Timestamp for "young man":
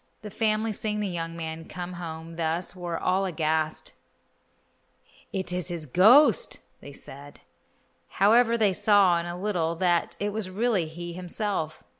1.07-1.65